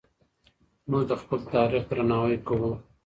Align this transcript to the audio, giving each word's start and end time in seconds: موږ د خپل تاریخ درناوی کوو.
موږ 0.89 1.03
د 1.09 1.13
خپل 1.21 1.39
تاریخ 1.53 1.83
درناوی 1.89 2.37
کوو. 2.47 2.71